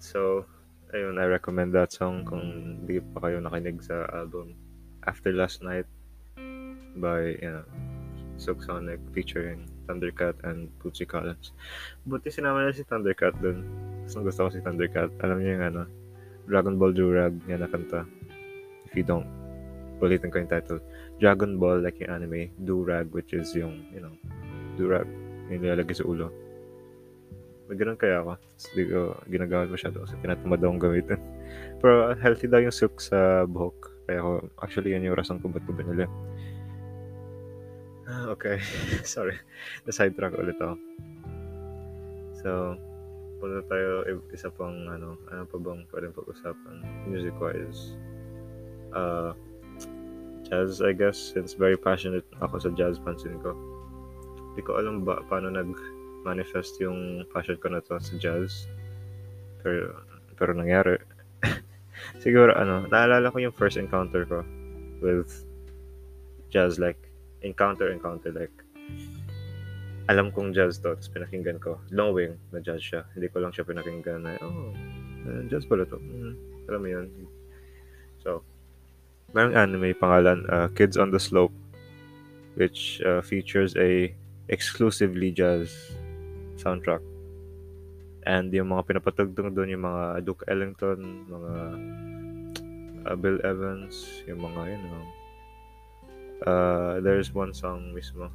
[0.00, 0.48] So,
[0.94, 4.56] ayun, I recommend that song kung di pa kayo nakinig sa album
[5.04, 5.88] After Last Night
[6.96, 7.66] by, you know,
[8.38, 11.50] Silk Sonic featuring Thundercat and Bootsy Collins.
[12.06, 13.66] Buti sinama na si Thundercat dun.
[14.06, 15.10] Gusto gusto ko si Thundercat.
[15.20, 15.82] Alam niyo yung ano,
[16.46, 18.06] Dragon Ball Durag yan na kanta.
[18.88, 19.26] If you don't,
[20.00, 20.80] ulitin ko yung title.
[21.18, 24.14] Dragon Ball, like yung anime, Durag, which is yung, you know,
[24.78, 25.10] Durag,
[25.50, 26.30] yung nilalagay sa ulo.
[27.68, 28.32] Ganun kaya ako.
[28.72, 31.20] Hindi ko ginagamit masyado kasi tinatamad akong gamitin.
[31.84, 33.92] Pero healthy daw yung silk sa buhok.
[34.08, 34.32] Kaya ako,
[34.64, 36.08] actually yan yung rason kung ba't ko binili.
[38.08, 38.56] Ah, okay.
[39.04, 39.36] Sorry.
[39.84, 40.80] Na-sidetrack ulit ako.
[42.40, 42.50] So,
[43.38, 48.00] punta tayo isa pang ano, ano pa bang pwedeng pag-usapan music-wise.
[48.96, 49.36] Uh,
[50.48, 53.52] jazz, I guess, since very passionate ako sa jazz, pansin ko.
[54.56, 55.52] Hindi ko alam ba paano
[56.18, 58.66] nag-manifest yung passion ko na to sa jazz.
[59.62, 59.94] Pero,
[60.34, 60.98] pero nangyari.
[62.22, 64.42] Siguro, ano, naalala ko yung first encounter ko
[64.98, 65.46] with
[66.50, 66.98] jazz, like,
[67.42, 68.54] encounter, encounter, like,
[70.08, 73.04] alam kong jazz to, tapos pinakinggan ko, knowing na jazz siya.
[73.14, 74.74] Hindi ko lang siya pinakinggan na, oh,
[75.46, 76.00] jazz pala to.
[76.00, 76.34] Mm,
[76.66, 77.06] alam mo yun.
[78.24, 78.42] So,
[79.36, 81.54] merong anime pangalan, uh, Kids on the Slope,
[82.56, 84.10] which uh, features a
[84.48, 85.92] exclusively jazz
[86.58, 87.00] soundtrack.
[88.28, 91.52] And yung mga pinapatugtog doon, yung mga Duke Ellington, mga
[93.08, 95.04] uh, Bill Evans, yung mga, you know,
[96.44, 98.28] uh, there's one song mismo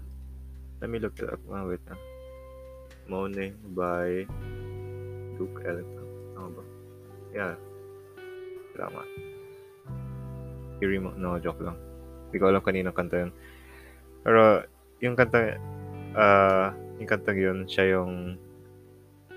[0.84, 1.40] let me look it up.
[1.48, 1.96] Ah, wait na.
[3.08, 4.28] Moaning by
[5.40, 6.08] Duke Ellington.
[6.36, 6.64] Ano ba?
[7.32, 7.56] Yeah.
[8.76, 9.08] Tama.
[10.84, 11.16] Eerie mo.
[11.16, 11.80] No, joke lang.
[12.28, 13.32] Hindi ko alam kanina kanta yun.
[14.28, 14.68] Pero,
[15.00, 15.56] yung kanta,
[16.20, 18.38] uh, yung kanta yun, siya yung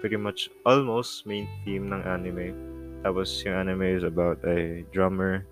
[0.01, 2.53] pretty much almost main theme ng anime.
[3.01, 5.47] Tapos, yung anime is about a drummer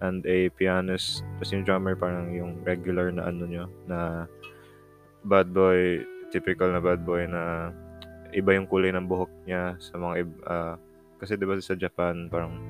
[0.00, 1.24] and a pianist.
[1.36, 4.28] Tapos yung drummer parang yung regular na ano nyo, na
[5.24, 7.72] bad boy, typical na bad boy na
[8.34, 10.74] iba yung kulay ng buhok niya sa mga uh,
[11.16, 12.60] kasi 'di ba sa Japan parang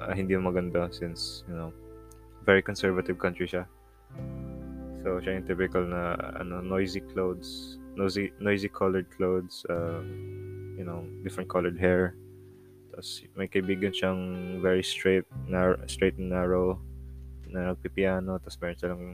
[0.00, 1.74] uh, hindi maganda since you know
[2.46, 3.68] very conservative country siya.
[5.04, 10.00] So siya yung typical na ano noisy clothes, noisy noisy colored clothes, uh,
[10.80, 12.16] you know, different colored hair.
[12.88, 14.20] Tapos may kaibigan siyang
[14.64, 16.80] very straight, narrow, straight and narrow
[17.52, 18.40] na nagpipiano.
[18.40, 19.04] Tapos meron silang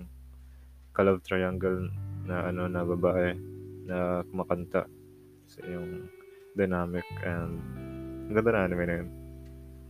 [0.95, 1.91] ka-love triangle
[2.23, 3.35] na ano na babae
[3.91, 4.87] na kumakanta
[5.51, 6.07] sa yung
[6.55, 7.59] dynamic and
[8.31, 9.09] ang ganda na anime na yun.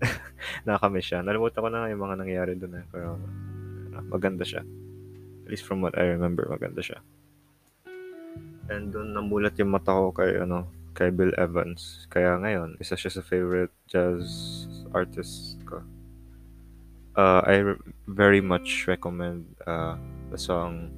[0.65, 1.21] Nakakamiss siya.
[1.21, 2.85] Nalimutan ko na yung mga nangyayari doon eh.
[2.89, 3.21] Pero
[3.93, 4.65] uh, maganda siya.
[5.51, 7.03] Least from what I remember, maganda siya.
[8.71, 12.07] And doon namulat yung mata ko kay ano, kay Bill Evans.
[12.07, 14.31] Kaya ngayon, isa siya sa favorite jazz
[14.95, 15.83] artist ko.
[17.19, 19.99] Uh, I re- very much recommend uh,
[20.31, 20.95] the song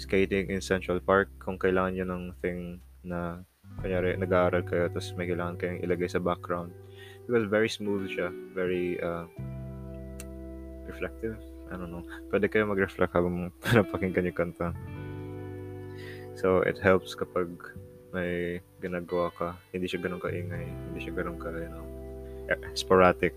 [0.00, 3.44] skating in Central Park kung kailangan nyo ng thing na
[3.84, 6.72] kanyari nag-aaral kayo tapos may kailangan kayong ilagay sa background
[7.24, 9.28] because very smooth siya very uh,
[10.88, 11.36] reflective
[11.72, 12.04] I don't know.
[12.28, 14.76] Pwede kayo mag-reflect habang napakinggan yung kanta.
[16.36, 17.48] So it helps kapag
[18.12, 19.56] may ginagawa ka.
[19.72, 20.68] Hindi siya ganun kaingay.
[20.68, 22.02] Hindi siya ganun ka you know
[22.74, 23.34] sporadic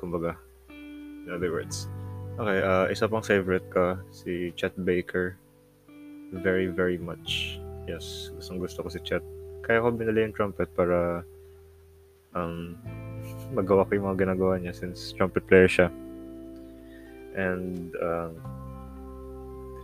[0.00, 0.36] kumbaga.
[0.70, 1.86] In other words.
[2.40, 5.36] Okay, uh, isa pang favorite ko, si Chet Baker.
[6.32, 7.60] Very, very much.
[7.84, 9.20] Yes, gustong gusto ko si Chet.
[9.60, 11.20] Kaya ko binili yung trumpet para
[12.32, 12.80] um,
[13.56, 15.92] magawa ko yung mga ginagawa niya since trumpet player siya.
[17.36, 18.32] And um,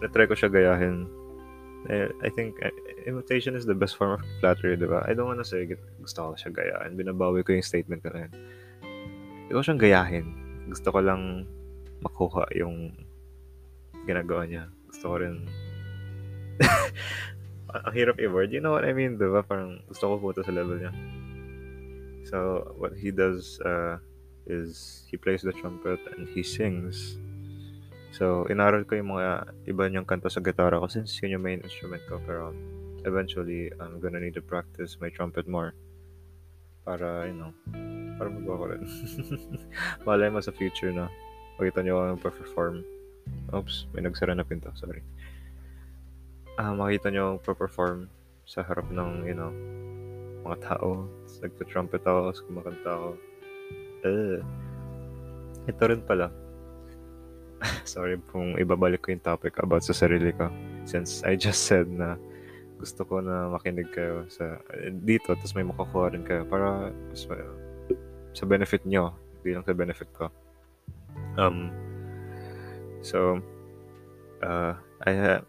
[0.00, 1.06] tinatry ko siya gayahin.
[1.86, 2.74] Eh, I think uh,
[3.06, 5.06] imitation is the best form of flattery, di ba?
[5.06, 5.66] I don't wanna say
[6.02, 6.98] gusto ko siya gayahin.
[6.98, 8.32] Binabawi ko yung statement ko na yun.
[9.46, 10.26] Hindi siyang gayahin.
[10.66, 11.46] Gusto ko lang
[12.02, 12.90] makuha yung
[14.06, 14.66] ginagawa niya.
[14.90, 15.46] Gusto ko rin
[17.86, 18.50] ang hirap i-word.
[18.50, 19.46] You know what I mean, diba?
[19.46, 20.92] Parang gusto ko puto sa level niya.
[22.26, 24.02] So, what he does uh,
[24.46, 27.18] is he plays the trumpet and he sings.
[28.16, 31.60] So, inaral ko yung mga iba niyang kanta sa gitara ko since yun yung main
[31.60, 32.16] instrument ko.
[32.24, 32.56] Pero,
[33.04, 35.76] eventually, I'm gonna need to practice my trumpet more.
[36.88, 37.52] Para, you know,
[38.16, 38.82] para magawa ko rin.
[40.08, 41.12] Malay mo sa future na.
[41.60, 42.80] Pakita niyo ako perform
[43.52, 44.70] Oops, may nagsara na pinto.
[44.78, 45.02] Sorry.
[46.56, 47.98] Ah, makita niyo ako perform
[48.46, 49.52] sa harap ng, you know,
[50.46, 51.10] mga tao.
[51.42, 53.10] Nagpa-trumpet ako, kumakanta ako.
[54.06, 54.38] Uh,
[55.66, 56.30] ito rin pala
[57.88, 60.52] sorry kung ibabalik ko yung topic about sa sarili ko.
[60.84, 62.20] Since I just said na
[62.76, 64.60] gusto ko na makinig kayo sa
[65.00, 66.44] dito tapos may makukuha rin kayo.
[66.44, 66.92] Para
[68.36, 70.28] sa benefit nyo hindi lang sa benefit ko.
[71.40, 71.72] Um
[73.00, 73.40] so
[74.44, 74.76] uh,
[75.08, 75.40] I uh,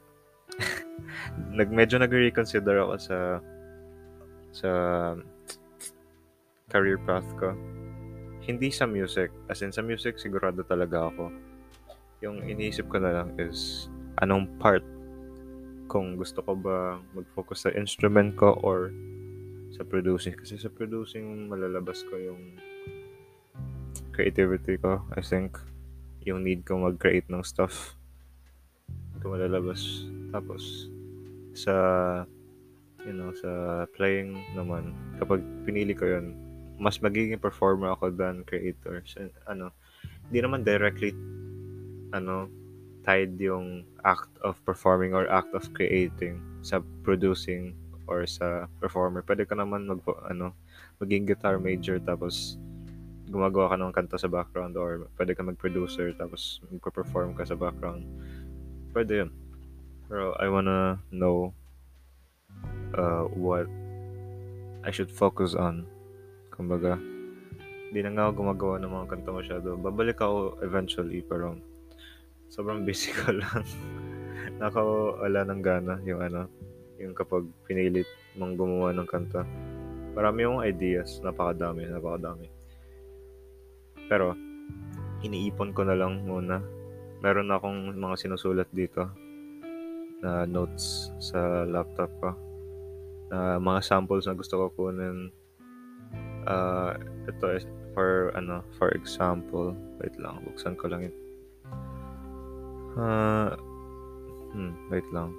[1.59, 3.17] nag medyo nag-reconsider ako sa
[4.55, 4.71] sa
[6.71, 7.51] career path ko.
[8.47, 9.27] Hindi sa music.
[9.51, 11.46] As in sa music sigurado talaga ako
[12.21, 13.89] yung iniisip ko na lang is
[14.21, 14.81] anong part
[15.87, 18.91] kung gusto ko ba mag-focus sa instrument ko or
[19.71, 20.35] sa producing.
[20.35, 22.59] Kasi sa producing, malalabas ko yung
[24.11, 25.05] creativity ko.
[25.15, 25.61] I think
[26.25, 27.95] yung need ko mag-create ng stuff.
[29.15, 30.09] Ito malalabas.
[30.33, 30.91] Tapos,
[31.55, 31.73] sa
[33.07, 36.35] you know, sa playing naman, kapag pinili ko yun,
[36.75, 38.99] mas magiging performer ako than creator.
[39.07, 39.71] So, ano,
[40.27, 41.15] hindi naman directly
[42.11, 42.47] ano
[43.07, 47.71] tied yung act of performing or act of creating sa producing
[48.07, 49.23] or sa performer.
[49.23, 50.51] Pwede ka naman mag ano
[50.99, 52.59] maging guitar major tapos
[53.27, 58.07] gumagawa ka ng kanta sa background or pwede ka mag-producer tapos magpe-perform ka sa background.
[58.95, 59.31] Pwede yun.
[60.07, 61.51] Pero I wanna know
[62.95, 63.67] uh, what
[64.87, 65.83] I should focus on.
[66.55, 66.95] Kumbaga,
[67.91, 69.75] hindi na nga ako gumagawa ng mga kanta masyado.
[69.75, 71.59] Babalik ako eventually pero
[72.51, 73.63] sobrang busy ko lang.
[74.57, 76.47] Nakawala ng gana yung ano,
[76.97, 78.07] yung kapag pinilit
[78.39, 79.43] mong gumawa ng kanta.
[80.17, 82.49] Marami yung ideas, napakadami, napakadami.
[84.09, 84.33] Pero,
[85.21, 86.63] iniipon ko na lang muna.
[87.21, 89.05] Meron akong mga sinusulat dito
[90.25, 92.31] na notes sa laptop ko.
[93.29, 95.29] Na mga samples na gusto ko kunin.
[96.47, 96.97] Uh,
[97.29, 101.26] ito is for ano, for example, wait lang, buksan ko lang ito
[102.97, 103.53] Uh,
[104.57, 105.29] hmm, wait lang.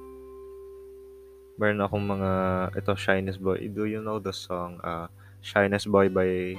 [1.58, 2.30] Meron akong mga,
[2.78, 3.66] ito, Shyness Boy.
[3.74, 5.10] Do you know the song, uh,
[5.42, 6.54] Shyness Boy by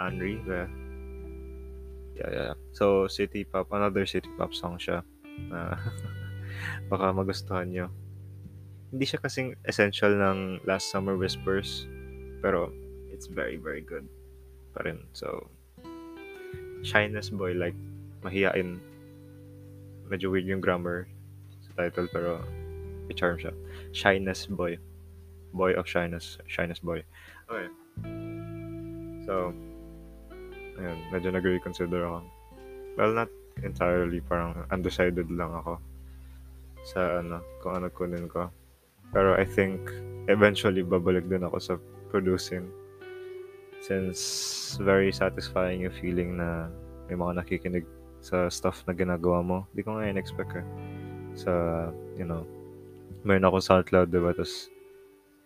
[0.00, 0.40] Henry?
[0.48, 0.72] Yeah.
[2.16, 2.52] yeah, yeah.
[2.72, 5.04] So, City Pop, another City Pop song siya.
[5.52, 5.76] Uh,
[6.90, 7.92] baka magustuhan nyo.
[8.88, 11.84] Hindi siya kasing essential ng Last Summer Whispers,
[12.40, 12.72] pero
[13.12, 14.08] it's very, very good
[14.72, 15.04] pa rin.
[15.12, 15.52] So,
[16.80, 17.76] Shyness Boy, like,
[18.24, 18.80] mahiyain
[20.08, 21.06] medyo weird yung grammar
[21.62, 22.40] sa title pero
[23.14, 23.54] charm siya.
[23.94, 24.78] Shyness Boy.
[25.54, 26.38] Boy of Shyness.
[26.50, 27.06] Shyness Boy.
[27.46, 27.70] Okay.
[29.24, 29.54] So,
[30.78, 32.18] ayun, medyo nag-reconsider ako.
[32.98, 33.30] Well, not
[33.62, 35.78] entirely, parang undecided lang ako
[36.84, 38.50] sa ano, kung ano kunin ko.
[39.14, 39.80] Pero I think
[40.26, 41.74] eventually babalik din ako sa
[42.10, 42.66] producing
[43.80, 46.66] since very satisfying yung feeling na
[47.06, 47.86] may mga nakikinig
[48.26, 49.58] sa stuff na ginagawa mo.
[49.70, 50.66] Hindi ko nga in-expect eh.
[51.38, 51.52] Sa,
[52.18, 52.42] you know,
[53.22, 54.34] meron ako SoundCloud, diba?
[54.34, 54.66] Tapos,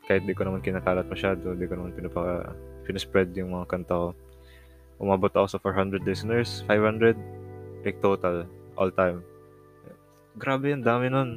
[0.08, 2.56] kahit di ko naman kinakalat masyado, di ko naman pinapaka,
[2.88, 4.08] pinispread yung mga kanta ko.
[4.96, 7.20] Umabot ako sa 400 listeners, 500,
[7.84, 8.48] like total,
[8.80, 9.20] all time.
[10.40, 11.36] Grabe yung dami nun.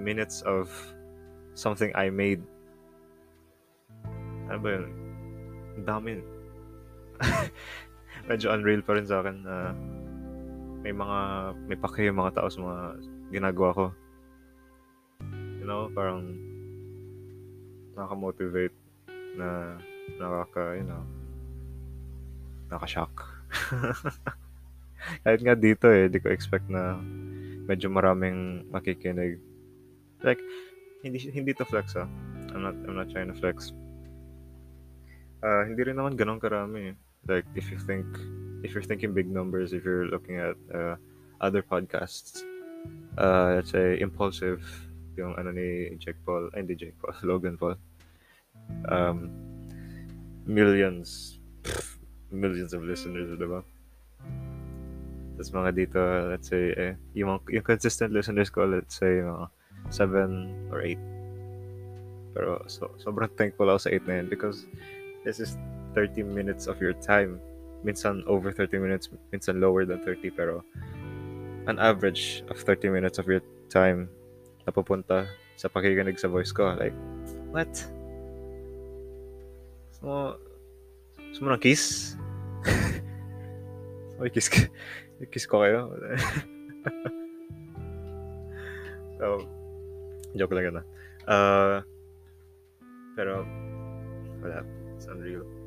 [0.00, 0.72] Minutes of
[1.52, 2.40] something I made.
[4.48, 4.86] Ano ba yun?
[5.76, 6.10] Ang dami.
[8.28, 9.72] medyo unreal pa rin sa akin na
[10.84, 11.18] may mga
[11.64, 12.84] may pake yung mga tao sa mga
[13.32, 13.86] ginagawa ko.
[15.58, 16.36] You know, parang
[17.96, 18.76] nakaka-motivate
[19.34, 19.80] na
[20.20, 21.02] nakaka, you know,
[22.70, 23.12] nakaka-shock.
[25.24, 27.00] Kahit nga dito eh, di ko expect na
[27.64, 29.40] medyo maraming makikinig.
[30.20, 30.40] Like,
[31.00, 32.06] hindi hindi to flex ah.
[32.52, 33.72] I'm not I'm not trying to flex.
[35.38, 38.06] Uh, hindi rin naman ganun karami eh like if you think
[38.62, 40.94] if you're thinking big numbers if you're looking at uh,
[41.40, 42.42] other podcasts
[43.18, 44.62] uh, let's say impulsive
[45.18, 47.74] yung ano ni Jake Paul ay hindi Jake Paul Logan Paul
[48.86, 49.30] um,
[50.46, 51.98] millions pff,
[52.30, 53.66] millions of listeners diba
[55.38, 56.00] tapos mga dito
[56.30, 59.46] let's say eh, yung, yung consistent listeners ko let's say mga
[59.90, 60.98] 7 or 8
[62.34, 64.66] pero so, sobrang thankful ako sa 8 na yun because
[65.22, 65.54] this is
[65.94, 67.40] 30 minutes of your time.
[67.84, 70.64] Minsan over 30 minutes, minsan lower than 30 pero
[71.68, 74.08] an average of 30 minutes of your time
[74.66, 76.74] na pupunta sa pakikinig sa voice ko.
[76.74, 76.96] Like,
[77.52, 77.70] what?
[79.92, 80.18] Gusto mo,
[81.18, 82.16] gusto mo kiss?
[84.18, 84.50] May kiss,
[85.30, 85.92] kiss ko kayo?
[89.20, 89.46] so,
[90.38, 90.86] joke lang yun ah.
[91.28, 91.76] Uh,
[93.18, 93.42] pero,
[94.40, 94.62] wala.
[94.94, 95.57] It's unreal.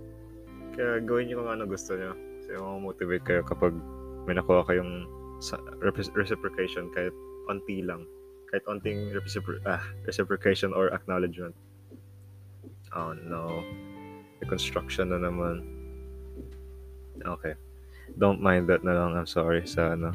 [0.72, 2.16] Kaya gawin niyo kung ano gusto niyo.
[2.42, 3.76] Kasi motivate kayo kapag
[4.26, 5.08] may nakuha kayong
[6.16, 7.14] reciprocation kahit
[7.50, 8.06] onti lang.
[8.52, 11.56] Kahit onting recipro- ah, reciprocation or acknowledgement.
[12.92, 13.64] Oh no.
[14.44, 15.64] The construction na naman.
[17.22, 17.56] Okay.
[18.18, 19.16] Don't mind that na lang.
[19.16, 20.12] I'm sorry sa ano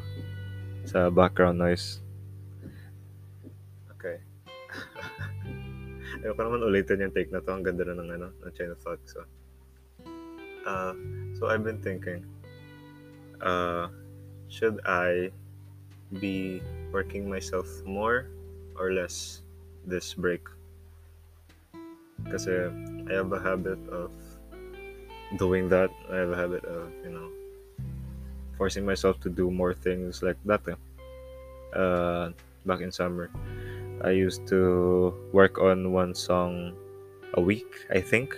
[0.87, 1.99] sa background noise.
[3.97, 4.21] Okay.
[6.23, 7.51] Ayoko naman ulitin yung take na to.
[7.51, 9.01] Ang ganda na ng ano, ng chain of thought.
[9.03, 9.25] So,
[10.67, 10.93] uh,
[11.39, 12.25] so I've been thinking,
[13.41, 13.87] uh,
[14.49, 15.31] should I
[16.19, 18.27] be working myself more
[18.75, 19.41] or less
[19.85, 20.43] this break?
[22.23, 22.67] Because I
[23.13, 24.11] have a habit of
[25.37, 25.89] doing that.
[26.11, 27.31] I have a habit of, you know,
[28.57, 30.61] forcing myself to do more things like that.
[31.73, 32.31] Uh,
[32.65, 33.29] back in summer,
[34.03, 36.75] I used to work on one song
[37.35, 38.35] a week, I think.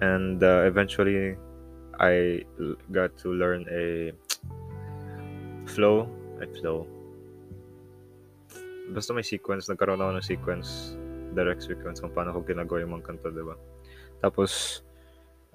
[0.00, 1.36] And uh, eventually,
[2.00, 2.44] I
[2.92, 4.12] got to learn a
[5.64, 6.08] flow.
[6.36, 6.84] Ay, flow.
[8.92, 10.94] Basta may sequence, nagkaroon ako ng sequence,
[11.32, 13.56] direct sequence kung paano ko ginagawa yung mga kanta, di ba?
[14.20, 14.84] Tapos,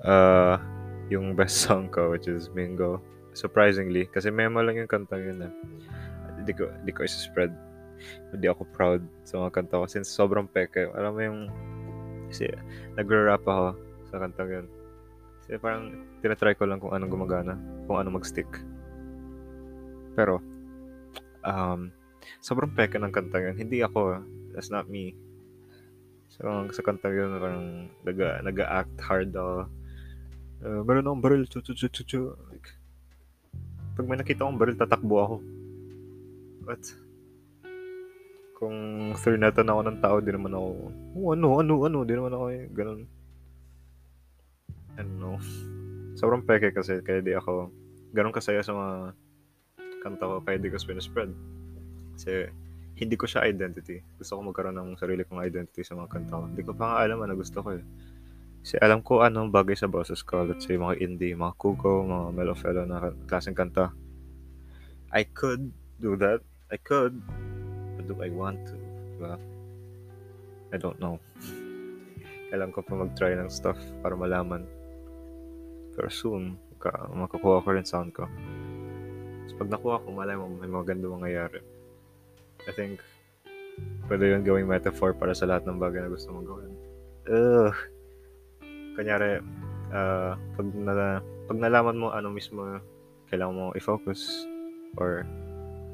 [0.04, 0.58] uh,
[1.08, 3.00] yung best song ko, which is Mingo,
[3.38, 5.54] surprisingly, kasi memo lang yung kanta yun eh.
[6.42, 7.54] Hindi ko, hindi ko isa-spread.
[8.34, 10.90] Hindi ako proud sa mga kanta ko since sobrang peke.
[10.98, 11.40] Alam mo yung,
[12.34, 12.50] kasi
[12.98, 14.68] nagre-rap ako sa kanta yun.
[15.42, 17.56] Kasi parang tinatry ko lang kung anong gumagana,
[17.88, 18.48] kung ano mag-stick.
[20.14, 20.44] Pero,
[21.48, 21.90] um,
[22.44, 23.56] sobrang peke ng kanta yun.
[23.56, 24.22] Hindi ako,
[24.52, 25.16] that's not me.
[26.32, 29.68] So, sa kanta yun, parang naga, naga-act hard ako.
[30.62, 32.22] Uh, meron akong baril, chu chu chu chu chu.
[32.52, 32.70] Like,
[33.98, 35.36] pag may nakita akong baril, tatakbo ako.
[36.70, 36.84] What?
[38.62, 38.78] Kung
[39.18, 40.68] threatened ako ng tao, di naman ako,
[41.18, 43.10] oh, ano, ano, ano, di naman ako eh, ganun.
[45.08, 45.42] Know.
[46.20, 47.72] Sobrang peke kasi, kaya di ako,
[48.12, 48.96] ganun kasaya sa mga
[50.02, 51.32] kanta ko, kaya di ko spread.
[52.18, 52.52] Kasi,
[53.02, 54.04] hindi ko siya identity.
[54.22, 56.46] Gusto ko magkaroon ng sarili kong identity sa mga kanta ko.
[56.46, 57.84] Hindi ko pa nga alam ano gusto ko eh.
[58.62, 60.46] Kasi alam ko anong bagay sa boses ko.
[60.46, 63.90] Let's say, mga indie, mga kuko, mga mellow fellow na klaseng kanta.
[65.10, 66.46] I could do that.
[66.70, 67.18] I could.
[67.98, 68.78] But do I want to?
[69.18, 69.42] Diba?
[70.72, 71.18] I don't know.
[72.54, 74.68] Kailan ko pa mag-try ng stuff para malaman.
[75.96, 78.26] Pero soon, ka, makukuha ko rin sound ko.
[79.48, 81.62] So, pag nakuha ko, malay mo, may maganda mangyayari.
[82.66, 83.02] I think,
[84.10, 86.74] pwede yun gawing metaphor para sa lahat ng bagay na gusto mong gawin.
[87.30, 87.76] Ugh.
[88.98, 89.42] Kanyari,
[89.94, 92.82] uh, pag, na, pag nalaman mo ano mismo
[93.32, 94.44] kailangan mo i-focus
[95.00, 95.24] or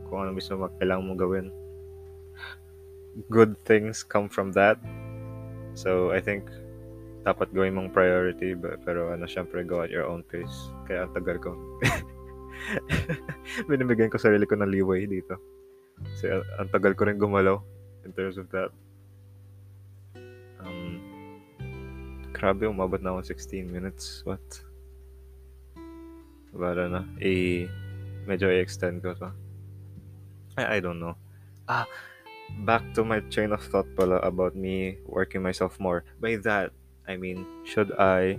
[0.10, 1.48] kung ano mismo kailangan mo gawin,
[3.30, 4.78] good things come from that.
[5.78, 6.50] So, I think,
[7.28, 10.72] dapat gawin mong priority, but, pero ano, syempre, go at your own pace.
[10.88, 11.52] Kaya ang tagal ko.
[13.68, 15.36] Binibigyan ko sarili ko ng leeway dito.
[16.00, 17.60] Kasi ang, tagal ko rin gumalaw
[18.08, 18.72] in terms of that.
[20.64, 21.04] Um,
[22.32, 24.24] grabe, umabot na ako 16 minutes.
[24.24, 24.64] What?
[26.56, 27.04] Para na.
[27.20, 27.68] I,
[28.24, 29.36] medyo i-extend ko to.
[30.56, 31.20] I, I don't know.
[31.68, 31.84] Ah,
[32.64, 36.08] back to my chain of thought pala about me working myself more.
[36.24, 36.72] By that,
[37.08, 38.36] I mean, should I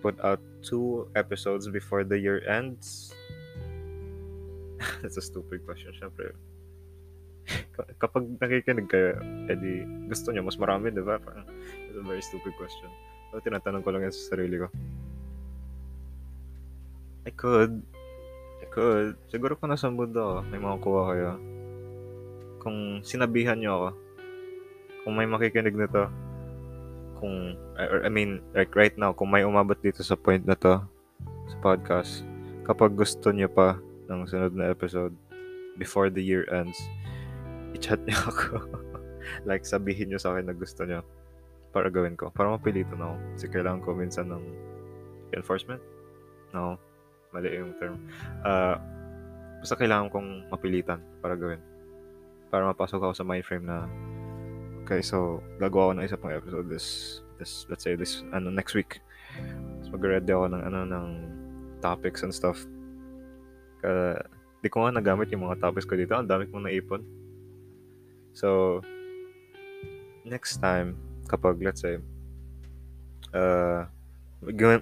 [0.00, 3.12] put out two episodes before the year ends?
[5.04, 6.32] That's a stupid question, syempre.
[8.00, 9.20] Kapag nakikinig kayo,
[9.52, 11.20] edi gusto nyo, mas marami, di ba?
[11.20, 11.44] Parang,
[11.86, 12.88] it's a very stupid question.
[13.30, 14.68] So, tinatanong ko lang yan sa sarili ko.
[17.28, 17.84] I could.
[18.62, 19.14] I could.
[19.30, 21.32] Siguro kung nasa mood ako, may makukuha kayo.
[22.62, 23.88] Kung sinabihan nyo ako,
[25.02, 26.04] kung may makikinig na to,
[27.22, 30.82] kung, I mean, like right now, kung may umabot dito sa point na to,
[31.46, 32.26] sa podcast,
[32.66, 33.78] kapag gusto nyo pa
[34.10, 35.14] ng sunod na episode,
[35.78, 36.74] before the year ends,
[37.78, 38.66] i-chat nyo ako.
[39.46, 41.06] like, sabihin nyo sa akin na gusto nyo
[41.70, 42.34] para gawin ko.
[42.34, 43.14] Para mapilitan ako.
[43.38, 44.44] Kasi kailangan ko minsan ng
[45.38, 45.80] enforcement.
[46.52, 46.76] No,
[47.32, 47.96] mali yung term.
[48.44, 48.76] Uh,
[49.62, 51.62] basta kailangan kong mapilitan para gawin.
[52.52, 53.88] Para mapasok ako sa mind frame na
[54.82, 58.74] okay, so gagawa ako ng isa pang episode this, this let's say this, ano, next
[58.74, 58.98] week.
[59.86, 61.06] So, mag-ready ako ng, ano, ng
[61.80, 62.66] topics and stuff.
[63.82, 64.18] Uh,
[64.62, 66.14] di ko nga nagamit yung mga topics ko dito.
[66.14, 67.02] Ang dami kong naipon.
[68.34, 68.80] So,
[70.26, 71.98] next time, kapag, let's say,
[73.32, 73.86] uh,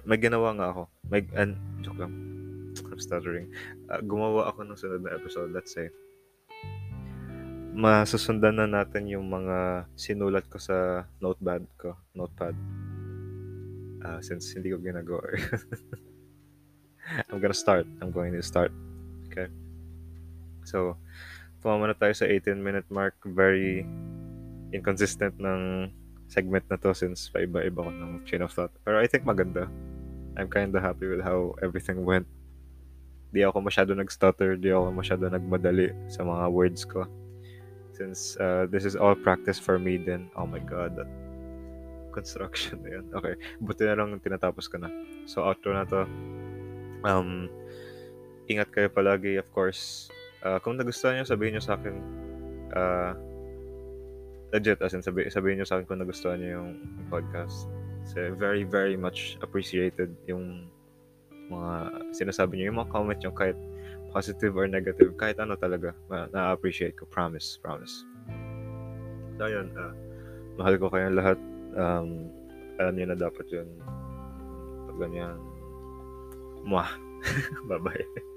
[0.05, 0.83] may ginawa nga ako.
[1.07, 2.13] May, and, joke lang.
[2.91, 3.51] I'm stuttering.
[3.87, 5.87] Uh, gumawa ako ng sunod na episode, let's say.
[7.71, 11.95] Masusundan na natin yung mga sinulat ko sa notepad ko.
[12.11, 12.51] Notepad.
[14.01, 15.23] Uh, since hindi ko ginagawa.
[17.31, 17.87] I'm gonna start.
[18.03, 18.75] I'm going to start.
[19.31, 19.47] Okay.
[20.67, 20.99] So,
[21.63, 23.15] tumama na tayo sa 18 minute mark.
[23.23, 23.87] Very
[24.75, 25.91] inconsistent ng
[26.31, 28.71] segment na to since paiba-iba ko ng chain of thought.
[28.83, 29.67] Pero I think maganda.
[30.39, 32.23] I'm kinda happy with how everything went.
[33.35, 37.03] Di ako masyado nag-stutter, di ako masyado nagmadali sa mga words ko.
[38.01, 41.05] Since uh, this is all practice for me then, oh my god, that
[42.09, 43.05] construction na yun.
[43.13, 44.89] Okay, buti na lang tinatapos ko na.
[45.29, 46.09] So, outro na to.
[47.05, 47.45] Um,
[48.49, 50.09] ingat kayo palagi, of course.
[50.41, 51.95] Uh, kung nagustuhan nyo, sabihin nyo sa akin,
[52.73, 53.13] uh,
[54.49, 56.69] legit, as in sabi, sabihin nyo sa akin kung nagustuhan nyo yung
[57.13, 57.69] podcast.
[58.09, 60.65] Kasi very, very much appreciated yung
[61.53, 63.57] mga sinasabi nyo, yung mga comment nyo, kahit
[64.11, 67.07] positive or negative, kahit ano talaga, na-appreciate ko.
[67.07, 68.03] Promise, promise.
[69.39, 69.95] So, yun, uh,
[70.59, 71.39] mahal ko kayong lahat.
[71.73, 72.29] Um,
[72.77, 73.67] alam nyo na dapat yun.
[74.91, 75.39] Pag ganyan,
[76.67, 76.91] mwah.
[77.69, 78.30] Bye-bye.